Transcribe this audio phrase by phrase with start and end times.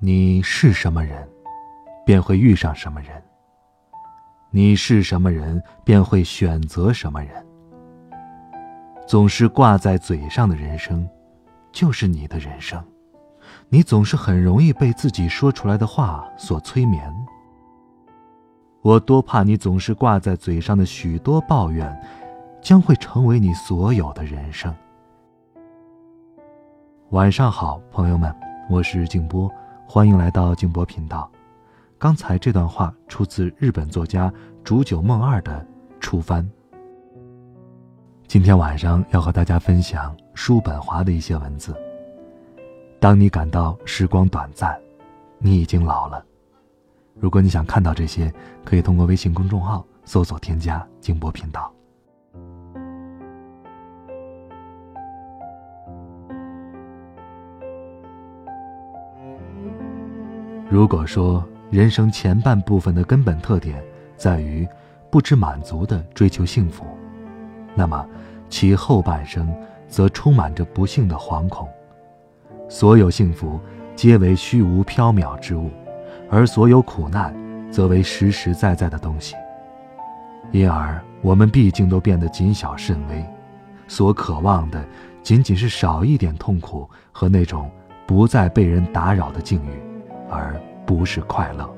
[0.00, 1.28] 你是什么人？
[2.06, 3.20] 便会遇上什么人。
[4.48, 7.44] 你是什么人，便会选择什么人。
[9.08, 11.08] 总是挂在嘴上的人生，
[11.72, 12.80] 就是你的人生。
[13.68, 17.12] 你总是很容易被自己说出来的话所催眠。
[18.82, 22.00] 我多怕你总是挂在嘴上的许多抱怨，
[22.62, 24.72] 将会成为你所有的人生。
[27.10, 28.32] 晚上好，朋友们，
[28.70, 29.50] 我是静波，
[29.90, 31.30] 欢迎来到静波频道。
[31.96, 34.30] 刚才这段话出自日本作家
[34.62, 35.66] 竹久梦二的
[35.98, 36.44] 《初帆》。
[38.26, 41.74] 今天晚上要和大家分享叔本华的一些文字。
[43.00, 44.78] 当你感到时光短暂，
[45.38, 46.22] 你已经老了。
[47.14, 48.30] 如果你想看到这些，
[48.66, 51.72] 可以通过微信公众号搜索添加“静波频道”。
[60.70, 63.82] 如果说，人生前半部分的根本特点
[64.18, 64.68] 在于
[65.10, 66.84] 不知满足的追求幸福，
[67.74, 68.06] 那么
[68.50, 69.50] 其后半生
[69.86, 71.66] 则充满着不幸的惶恐。
[72.68, 73.58] 所有幸福
[73.96, 75.70] 皆为虚无缥缈之物，
[76.28, 77.34] 而所有苦难
[77.70, 79.34] 则为实实在在的东西。
[80.52, 83.24] 因而，我们毕竟都变得谨小慎微，
[83.86, 84.84] 所渴望的
[85.22, 87.70] 仅仅是少一点痛苦和那种
[88.06, 89.70] 不再被人打扰的境遇，
[90.30, 90.54] 而。
[90.88, 91.68] 不是快乐。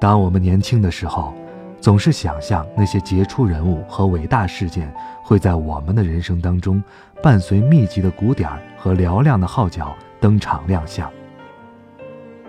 [0.00, 1.34] 当我们年轻的时候，
[1.82, 4.90] 总是想象那些杰出人物和伟大事件
[5.22, 6.82] 会在我们的人生当中，
[7.22, 11.12] 伴随密集的鼓点和嘹亮的号角登场亮相。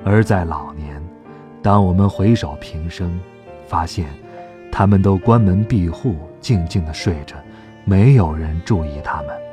[0.06, 1.04] 而在老年，
[1.62, 3.20] 当我们回首平生，
[3.68, 4.08] 发现
[4.72, 7.36] 他们都关门闭户，静静的睡着，
[7.84, 9.47] 没有人注意他们。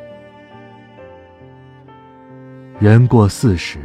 [2.81, 3.79] 人过四十。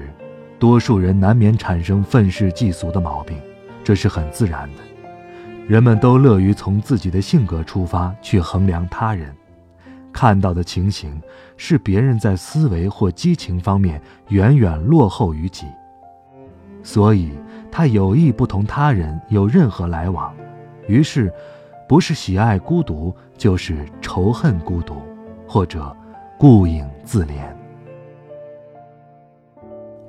[0.57, 3.37] 多数人难免产生愤世嫉俗的毛病，
[3.83, 4.81] 这是很自然的。
[5.67, 9.33] 人们都乐于从自己的性格出发去衡量他人，
[10.11, 11.21] 看到的情形
[11.55, 15.65] 是别人在思维或激情方面远远落后于己，
[16.83, 17.31] 所以
[17.71, 20.35] 他有意不同他人有任何来往，
[20.87, 21.31] 于是，
[21.87, 24.95] 不是喜爱孤独，就是仇恨孤独，
[25.47, 25.95] 或者
[26.37, 27.58] 顾影自怜。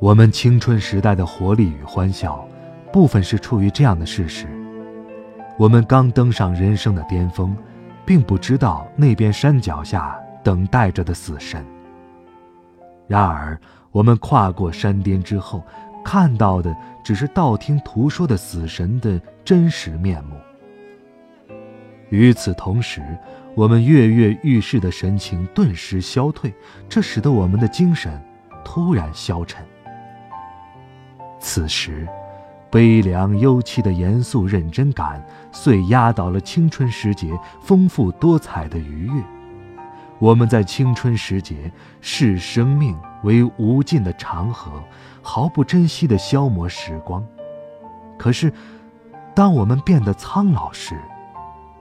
[0.01, 2.49] 我们青春时代的活力与欢笑，
[2.91, 4.47] 部分是出于这样的事实：
[5.59, 7.55] 我们刚登上人生的巅峰，
[8.07, 11.63] 并不知道那边山脚下等待着的死神。
[13.07, 13.61] 然而，
[13.93, 15.63] 我们跨过山巅之后，
[16.03, 16.75] 看到的
[17.05, 20.35] 只是道听途说的死神的真实面目。
[22.09, 23.03] 与此同时，
[23.55, 26.55] 我们跃跃欲试的神情顿时消退，
[26.89, 28.19] 这使得我们的精神
[28.65, 29.63] 突然消沉。
[31.41, 32.07] 此时，
[32.71, 39.23] 悲凉幽戚的严肃认真感，遂压倒了青春时节丰富多彩的愉悦。
[40.19, 44.71] 我们在青春时节视生命为无尽的长河，
[45.23, 47.25] 毫不珍惜地消磨时光。
[48.19, 48.53] 可是，
[49.35, 50.95] 当我们变得苍老时，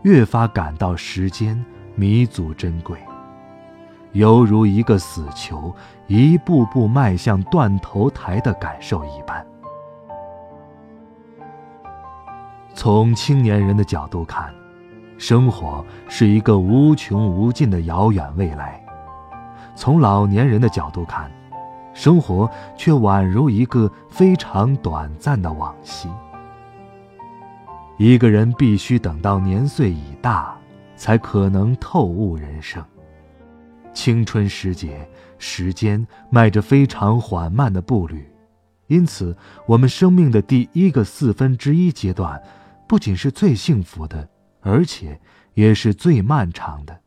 [0.04, 1.64] 越发感到时间
[1.96, 2.98] 弥足珍贵，
[4.14, 5.76] 犹如一个死囚
[6.08, 9.46] 一步步迈向断头台的感受一般。
[12.82, 14.50] 从青年人的角度看，
[15.18, 18.80] 生活是一个无穷无尽的遥远未来；
[19.76, 21.30] 从老年人的角度看，
[21.94, 26.08] 生活却宛如一个非常短暂的往昔。
[27.98, 30.56] 一个人必须等到年岁已大，
[30.96, 32.82] 才可能透悟人生。
[33.94, 35.06] 青春时节，
[35.38, 38.26] 时间迈着非常缓慢的步履，
[38.88, 39.36] 因此，
[39.66, 42.42] 我们生命的第一个四分之一阶段。
[42.90, 44.28] 不仅是最幸福的，
[44.62, 45.22] 而且
[45.54, 47.02] 也是最漫长的，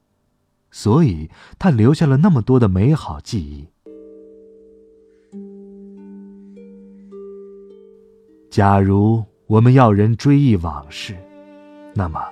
[0.70, 3.67] 所以他留下了那么多的美好记忆。
[8.49, 11.17] 假如我们要人追忆往事，
[11.96, 12.23] 那么，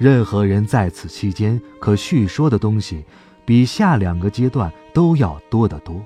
[0.00, 3.04] 任何人在此期间可叙说的东西，
[3.44, 6.02] 比下两个阶段都要多得多。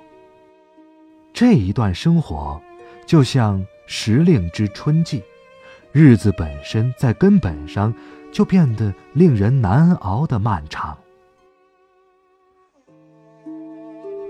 [1.33, 2.61] 这一段生活，
[3.07, 5.23] 就像时令之春季，
[5.93, 7.95] 日子本身在根本上
[8.33, 10.97] 就变得令人难熬的漫长。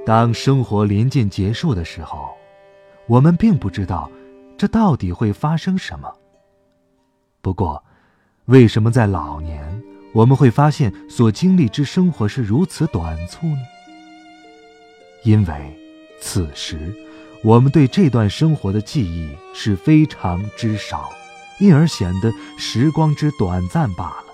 [0.04, 2.30] 当生活临近结束的时候，
[3.06, 4.10] 我们并不知道
[4.58, 6.12] 这到底会发生什么。
[7.40, 7.82] 不过，
[8.46, 9.82] 为什么在老年
[10.12, 13.62] 我们会发现所经历之生活是如此短促呢？
[15.22, 15.78] 因为
[16.20, 16.92] 此时
[17.44, 21.12] 我们对这段生活的记忆是非常之少，
[21.62, 24.26] 因而显得时光之短暂罢了。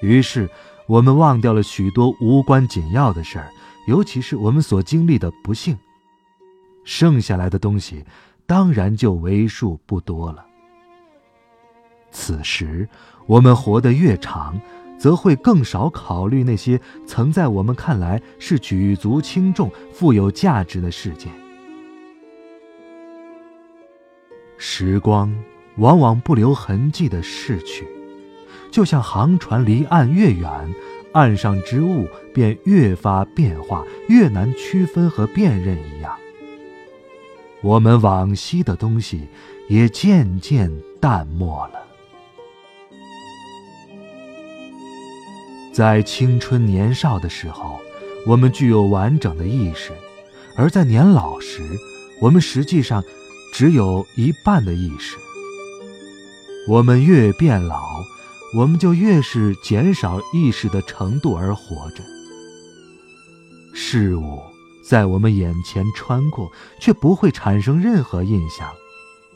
[0.00, 0.48] 于是，
[0.86, 3.52] 我们忘掉了许多无关紧要的事儿。
[3.86, 5.76] 尤其是我们所经历的不幸，
[6.84, 8.04] 剩下来的东西，
[8.46, 10.46] 当然就为数不多了。
[12.10, 12.88] 此时，
[13.26, 14.58] 我们活得越长，
[14.98, 21.30] 则会更少考虑那些曾在我们看来是举足轻重、富有价值的事件。
[24.56, 25.34] 时光
[25.76, 27.86] 往往不留痕迹的逝去，
[28.70, 30.50] 就像航船离岸越远。
[31.12, 36.16] 岸上之物便越发变化，越难区分和辨认一样。
[37.62, 39.26] 我们往昔的东西
[39.68, 40.70] 也渐渐
[41.00, 41.80] 淡漠了。
[45.72, 47.80] 在青春年少的时候，
[48.24, 49.90] 我们具有完整的意识；
[50.56, 51.60] 而在年老时，
[52.22, 53.02] 我们实际上
[53.52, 55.16] 只有一半的意识。
[56.70, 58.00] 我们越变老。
[58.52, 62.02] 我们就越是减少意识的程度而活着。
[63.72, 64.40] 事物
[64.84, 66.50] 在我们眼前穿过，
[66.80, 68.68] 却不会产生任何印象，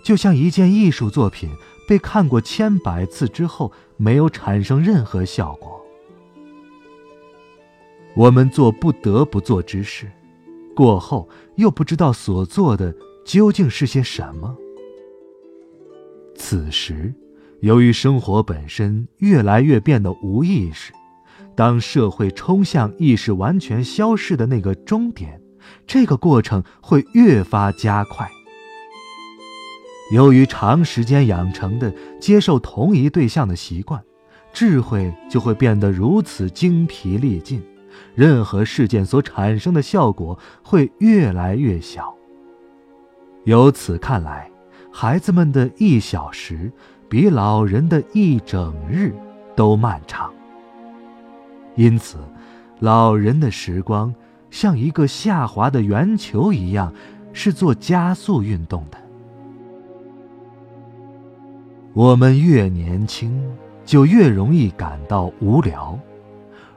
[0.02, 1.48] 就像一件艺术作品
[1.88, 5.80] 被看过千百次之后，没有产生任何效果。
[8.16, 10.10] 我们做不得不做之事，
[10.74, 12.92] 过后又不知道所做的
[13.24, 14.56] 究竟是些什么。
[16.36, 17.14] 此时。
[17.64, 20.92] 由于生活本身越来越变得无意识，
[21.56, 25.40] 当社会冲向意识完全消逝的那个终点，
[25.86, 28.30] 这个过程会越发加快。
[30.12, 31.90] 由于长时间养成的
[32.20, 34.04] 接受同一对象的习惯，
[34.52, 37.64] 智慧就会变得如此精疲力尽，
[38.14, 42.14] 任何事件所产生的效果会越来越小。
[43.44, 44.50] 由此看来，
[44.92, 46.70] 孩子们的一小时。
[47.08, 49.14] 比老人的一整日
[49.54, 50.32] 都漫长，
[51.76, 52.18] 因此，
[52.80, 54.12] 老人的时光
[54.50, 56.92] 像一个下滑的圆球一样，
[57.32, 58.98] 是做加速运动的。
[61.92, 63.40] 我们越年轻，
[63.84, 65.96] 就越容易感到无聊。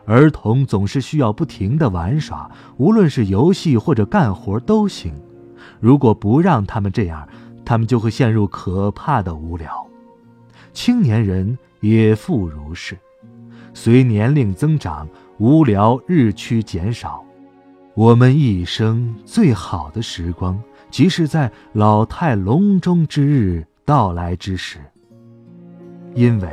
[0.06, 5.12] 儿童总是需要不停的玩耍，无论是游戏或者干活都行。
[5.80, 7.28] 如果不让他们这样，
[7.66, 9.88] 他们就会陷入可怕的无聊。
[10.78, 12.96] 青年人也复如是，
[13.74, 15.10] 随年龄增长，
[15.40, 17.26] 无聊日趋减少。
[17.96, 24.78] 我们一生最好的时光，即是在老态龙钟之日到来之时。
[26.14, 26.48] 因为，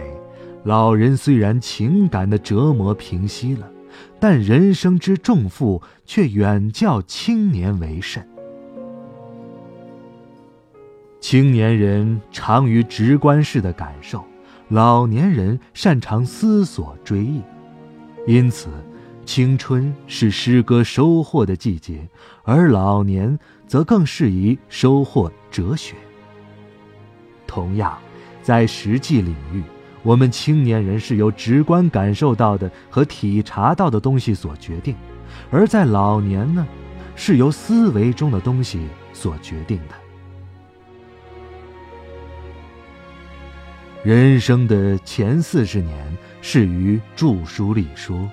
[0.65, 3.71] 老人虽然情感的折磨平息了，
[4.19, 8.27] 但人生之重负却远较青年为甚。
[11.27, 14.23] 青年人长于直观式的感受，
[14.69, 17.41] 老年人擅长思索追忆，
[18.27, 18.69] 因此，
[19.25, 22.07] 青春是诗歌收获的季节，
[22.43, 25.95] 而老年则更适宜收获哲学。
[27.47, 27.97] 同样，
[28.43, 29.63] 在实际领域，
[30.03, 34.95] 我们青年人是由直观感受到的和体察到的东西所决定，
[35.51, 36.67] 而在老年呢，
[37.17, 40.04] 是由思维中的东西所决定的。
[44.05, 45.97] 人生的前四十年
[46.43, 48.31] 是于著书立说，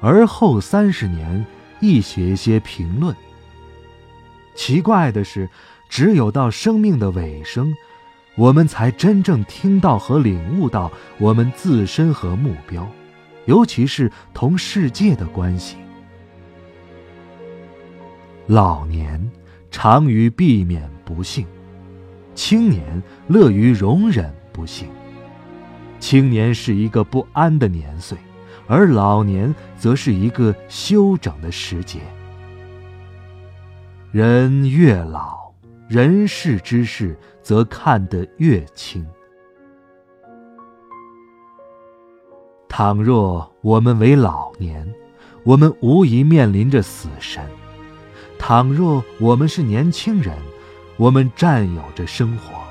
[0.00, 1.46] 而后三十年
[1.78, 3.14] 亦写些评论。
[4.56, 5.48] 奇怪的是，
[5.88, 7.72] 只有到生命的尾声，
[8.34, 12.84] 我们才真正听到和领悟到我们自身和目标，
[13.44, 15.76] 尤其是同世界的关系。
[18.48, 19.30] 老年
[19.70, 21.46] 长于避免不幸，
[22.34, 24.34] 青年乐于容忍。
[24.56, 24.88] 不幸，
[26.00, 28.16] 青年是一个不安的年岁，
[28.66, 32.00] 而老年则是一个休整的时节。
[34.12, 35.52] 人越老，
[35.90, 39.06] 人世之事则看得越清。
[42.66, 44.90] 倘若我们为老年，
[45.44, 47.44] 我们无疑面临着死神；
[48.38, 50.34] 倘若我们是年轻人，
[50.96, 52.65] 我们占有着生活。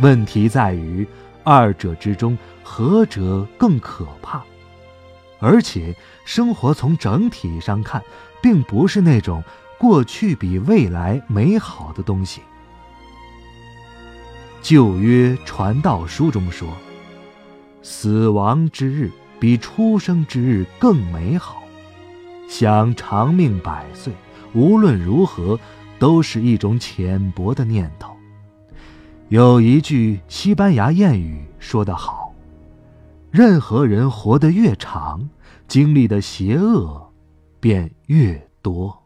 [0.00, 1.06] 问题在于，
[1.44, 4.42] 二者之中何者更可怕？
[5.40, 8.02] 而且，生活从整体上看，
[8.42, 9.42] 并不是那种
[9.78, 12.42] 过去比未来美好的东西。
[14.60, 16.68] 旧约传道书中说
[17.80, 21.62] ：“死亡之日比出生之日更美好。”
[22.50, 24.12] 想长命百岁，
[24.54, 25.60] 无论如何，
[26.00, 28.17] 都是一种浅薄的念头。
[29.28, 32.32] 有一句西班牙谚语说得好
[33.30, 35.28] ：“任何人活得越长，
[35.66, 37.12] 经历的邪恶
[37.60, 38.97] 便越多。”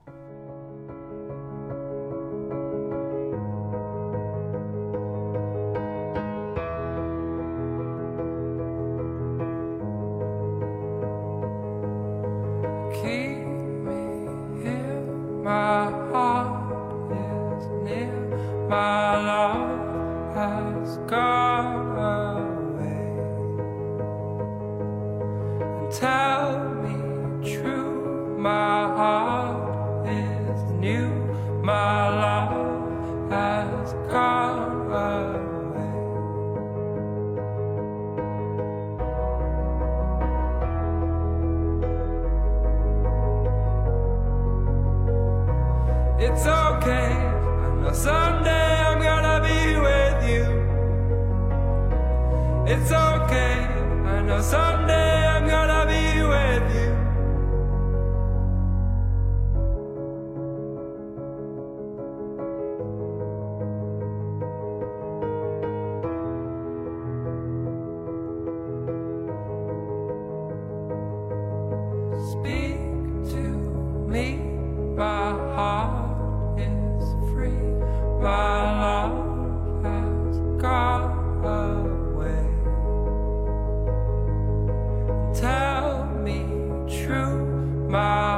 [87.93, 88.32] My